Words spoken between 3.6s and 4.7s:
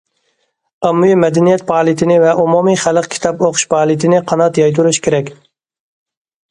پائالىيىتىنى قانات